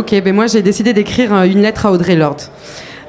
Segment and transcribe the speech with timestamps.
[0.00, 2.38] Ok, ben moi j'ai décidé d'écrire euh, une lettre à Audrey Lord.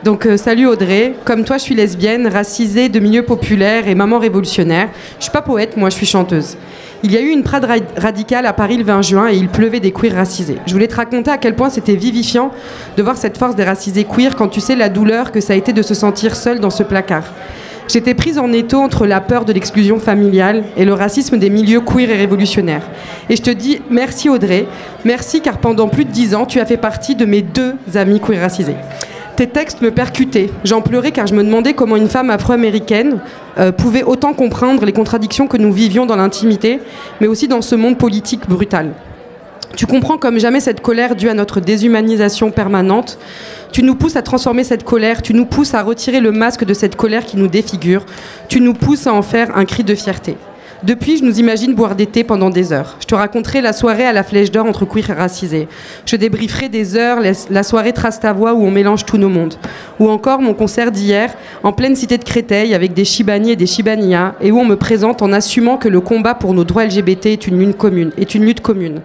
[0.03, 4.20] Donc euh, salut Audrey, comme toi je suis lesbienne, racisée, de milieu populaire et maman
[4.20, 4.90] révolutionnaire.
[5.17, 6.58] Je suis pas poète, moi je suis chanteuse.
[7.04, 7.66] Il y a eu une prade
[7.96, 10.57] radicale à Paris le 20 juin et il pleuvait des queers racisés.
[10.66, 12.51] Je voulais te raconter à quel point c'était vivifiant
[12.97, 15.55] de voir cette force des racisés queer quand tu sais la douleur que ça a
[15.55, 17.23] été de se sentir seule dans ce placard.
[17.91, 21.81] J'étais prise en étau entre la peur de l'exclusion familiale et le racisme des milieux
[21.81, 22.83] queer et révolutionnaires.
[23.29, 24.65] Et je te dis merci Audrey,
[25.03, 28.21] merci car pendant plus de dix ans, tu as fait partie de mes deux amis
[28.21, 28.77] queer racisés.
[29.35, 30.51] Tes textes me percutaient.
[30.63, 33.20] J'en pleurais car je me demandais comment une femme afro-américaine
[33.58, 36.80] euh, pouvait autant comprendre les contradictions que nous vivions dans l'intimité,
[37.20, 38.91] mais aussi dans ce monde politique brutal.
[39.76, 43.18] Tu comprends comme jamais cette colère due à notre déshumanisation permanente.
[43.72, 46.74] Tu nous pousses à transformer cette colère, tu nous pousses à retirer le masque de
[46.74, 48.06] cette colère qui nous défigure,
[48.50, 50.36] tu nous pousses à en faire un cri de fierté.
[50.84, 52.98] Depuis, je nous imagine boire des thés pendant des heures.
[53.00, 55.68] Je te raconterai la soirée à la flèche d'or entre queer et racisés.
[56.08, 59.54] Je débrieferai des heures la soirée Trace ta voix où on mélange tous nos mondes.
[60.00, 63.68] Ou encore mon concert d'hier en pleine cité de Créteil avec des Shibani et des
[63.68, 67.28] Shibanias et où on me présente en assumant que le combat pour nos droits LGBT
[67.28, 68.11] est une lutte commune.
[68.17, 69.02] Est une lutte commune.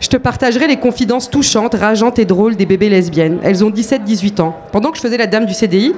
[0.00, 3.38] Je te partagerai les confidences touchantes, rageantes et drôles des bébés lesbiennes.
[3.42, 4.56] Elles ont 17-18 ans.
[4.72, 5.92] Pendant que je faisais la dame du CDI,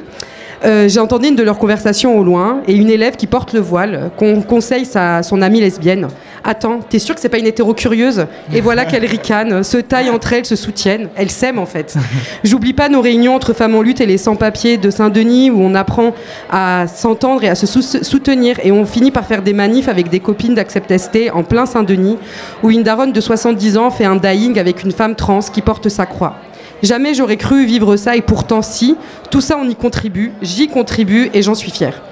[0.65, 3.61] euh, j'ai entendu une de leurs conversations au loin et une élève qui porte le
[3.61, 6.09] voile qu'on conseille sa, son amie lesbienne.
[6.45, 10.11] Attends, t'es sûr que c'est pas une hétéro curieuse Et voilà qu'elles ricanent, se taillent
[10.11, 11.09] entre elles, se soutiennent.
[11.17, 11.95] Elles s'aiment en fait.
[12.43, 15.75] J'oublie pas nos réunions entre femmes en lutte et les sans-papiers de Saint-Denis où on
[15.75, 16.15] apprend
[16.51, 18.59] à s'entendre et à se soutenir.
[18.65, 22.19] Et on finit par faire des manifs avec des copines d'Accept ST en plein Saint-Denis
[22.63, 25.89] où une daronne de 70 ans fait un dying avec une femme trans qui porte
[25.89, 26.37] sa croix.
[26.83, 28.97] Jamais j'aurais cru vivre ça et pourtant si,
[29.31, 32.03] tout ça on y contribue, j'y contribue et j'en suis fière.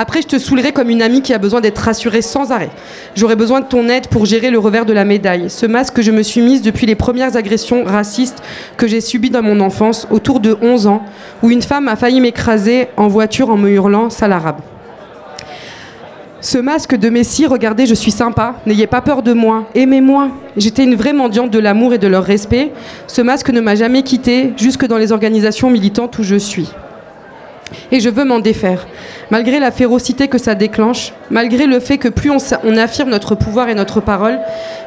[0.00, 2.70] Après, je te saoulerai comme une amie qui a besoin d'être rassurée sans arrêt.
[3.16, 5.50] J'aurais besoin de ton aide pour gérer le revers de la médaille.
[5.50, 8.40] Ce masque que je me suis mise depuis les premières agressions racistes
[8.76, 11.02] que j'ai subies dans mon enfance, autour de 11 ans,
[11.42, 14.60] où une femme a failli m'écraser en voiture en me hurlant sale arabe.
[16.40, 20.28] Ce masque de Messie, regardez, je suis sympa, n'ayez pas peur de moi, aimez-moi.
[20.56, 22.70] J'étais une vraie mendiante de l'amour et de leur respect.
[23.08, 26.68] Ce masque ne m'a jamais quitté, jusque dans les organisations militantes où je suis.
[27.92, 28.86] Et je veux m'en défaire,
[29.30, 33.68] malgré la férocité que ça déclenche, malgré le fait que plus on, affirme notre pouvoir
[33.68, 34.38] et notre parole,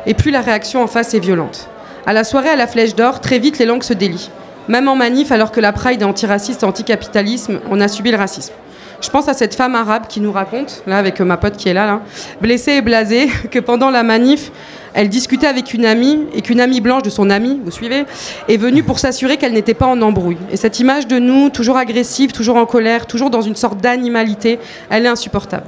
[0.05, 1.67] et plus la réaction en face est violente.
[2.05, 4.29] À la soirée à la Flèche d'Or, très vite les langues se délient.
[4.67, 8.17] Même en manif, alors que la Pride est antiraciste et anticapitalisme, on a subi le
[8.17, 8.53] racisme.
[9.01, 11.73] Je pense à cette femme arabe qui nous raconte, là avec ma pote qui est
[11.73, 12.01] là, là
[12.39, 14.51] blessée et blasée, que pendant la manif,
[14.93, 18.05] elle discutait avec une amie et qu'une amie blanche de son amie, vous suivez,
[18.47, 20.37] est venue pour s'assurer qu'elle n'était pas en embrouille.
[20.51, 24.59] Et cette image de nous, toujours agressive, toujours en colère, toujours dans une sorte d'animalité,
[24.89, 25.65] elle est insupportable.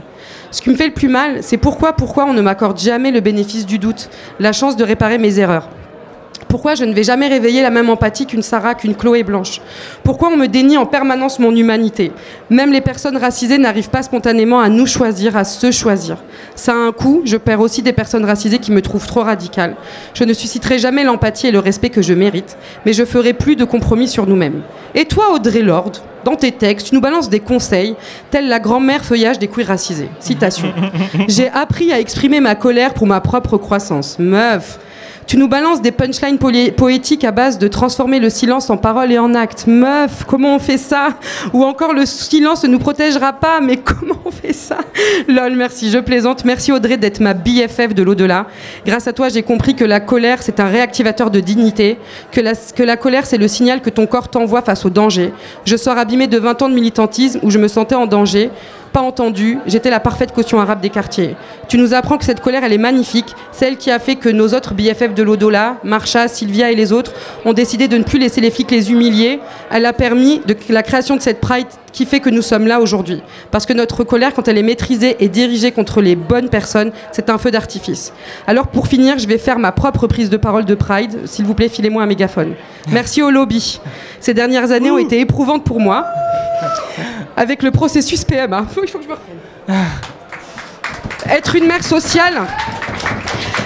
[0.52, 3.22] Ce qui me fait le plus mal, c'est pourquoi, pourquoi on ne m'accorde jamais le
[3.22, 5.68] bénéfice du doute, la chance de réparer mes erreurs.
[6.54, 9.60] Pourquoi je ne vais jamais réveiller la même empathie qu'une Sarah, qu'une Chloé Blanche?
[10.04, 12.12] Pourquoi on me dénie en permanence mon humanité?
[12.52, 16.18] Même les personnes racisées n'arrivent pas spontanément à nous choisir, à se choisir.
[16.54, 19.76] Ça a un coût, je perds aussi des personnes racisées qui me trouvent trop radicales.
[20.14, 23.56] Je ne susciterai jamais l'empathie et le respect que je mérite, mais je ferai plus
[23.56, 24.62] de compromis sur nous-mêmes.
[24.94, 25.94] Et toi, Audrey Lord,
[26.24, 27.96] dans tes textes, tu nous balances des conseils,
[28.30, 30.10] tels la grand-mère feuillage des queers racisés.
[30.20, 30.72] Citation.
[31.28, 34.20] J'ai appris à exprimer ma colère pour ma propre croissance.
[34.20, 34.78] Meuf,
[35.28, 39.20] tu nous balances des punchlines poétiques à base de transformer le silence en parole et
[39.20, 39.66] en acte.
[39.68, 41.10] Meuf, comment on fait ça
[41.54, 44.78] Ou encore le silence ne nous protégera pas, mais comment on fait ça
[45.28, 46.46] Lol, merci, je plaisante.
[46.46, 48.48] Merci Audrey d'être ma BFF de l'au-delà.
[48.86, 51.98] Grâce à toi, j'ai compris que la colère, c'est un réactivateur de dignité,
[52.32, 55.34] que la, que la colère, c'est le signal que ton corps t'envoie face au danger.
[55.66, 58.50] Je sors abîmée de 20 ans de militantisme où je me sentais en danger
[58.94, 61.36] pas entendu, j'étais la parfaite caution arabe des quartiers.
[61.68, 64.50] Tu nous apprends que cette colère, elle est magnifique, celle qui a fait que nos
[64.50, 67.12] autres BFF de l'Odola, Marcha, Sylvia et les autres,
[67.44, 69.40] ont décidé de ne plus laisser les flics les humilier.
[69.72, 72.80] Elle a permis de la création de cette Pride qui fait que nous sommes là
[72.80, 73.22] aujourd'hui.
[73.52, 77.30] Parce que notre colère, quand elle est maîtrisée et dirigée contre les bonnes personnes, c'est
[77.30, 78.14] un feu d'artifice.
[78.46, 81.26] Alors pour finir, je vais faire ma propre prise de parole de Pride.
[81.26, 82.54] S'il vous plaît, filez-moi un mégaphone.
[82.92, 83.80] Merci au lobby.
[84.20, 86.06] Ces dernières années ont été éprouvantes pour moi
[87.36, 88.66] avec le processus PMA.
[88.72, 89.38] Il faut que je me reprenne.
[91.30, 92.42] Être une mère sociale,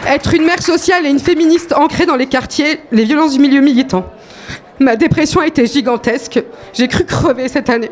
[0.08, 3.62] être une mère sociale et une féministe ancrée dans les quartiers, les violences du milieu
[3.62, 4.06] militant.
[4.80, 6.40] Ma dépression a été gigantesque.
[6.74, 7.90] J'ai cru crever cette année.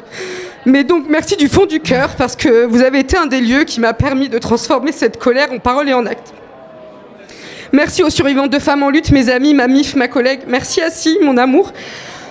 [0.66, 3.64] Mais donc merci du fond du cœur parce que vous avez été un des lieux
[3.64, 6.34] qui m'a permis de transformer cette colère en parole et en acte.
[7.72, 10.42] Merci aux survivantes de femmes en lutte, mes amis, ma MIF, ma collègue.
[10.48, 11.74] Merci à Si, mon amour.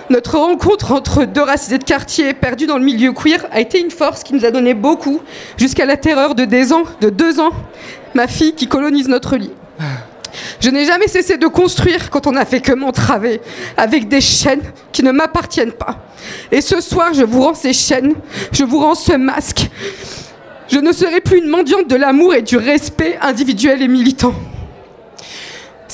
[0.09, 3.89] Notre rencontre entre deux racisés de quartier perdus dans le milieu queer a été une
[3.89, 5.19] force qui nous a donné beaucoup,
[5.57, 7.51] jusqu'à la terreur de, ans, de deux ans,
[8.13, 9.51] ma fille qui colonise notre lit.
[10.59, 13.41] Je n'ai jamais cessé de construire quand on n'a fait que m'entraver,
[13.77, 14.61] avec des chaînes
[14.91, 15.97] qui ne m'appartiennent pas.
[16.51, 18.13] Et ce soir, je vous rends ces chaînes,
[18.51, 19.69] je vous rends ce masque.
[20.67, 24.33] Je ne serai plus une mendiante de l'amour et du respect individuel et militant.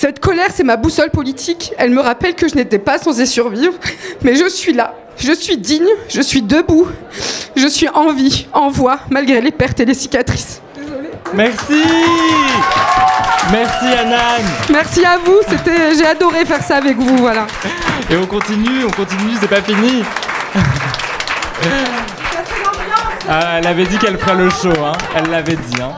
[0.02, 1.74] Cette colère, c'est ma boussole politique.
[1.78, 3.76] Elle me rappelle que je n'étais pas censée survivre,
[4.24, 4.96] mais je suis là.
[5.16, 6.88] Je suis digne, je suis debout,
[7.56, 10.60] je suis en vie, en voix, malgré les pertes et les cicatrices.
[11.36, 11.84] Merci
[13.52, 17.46] Merci Anan Merci à vous, c'était, j'ai adoré faire ça avec vous, voilà.
[18.10, 20.04] Et on continue, on continue, c'est pas fini
[23.30, 24.94] ah, Elle avait dit qu'elle ferait le show, hein.
[25.16, 25.80] elle l'avait dit.
[25.80, 25.92] Hein.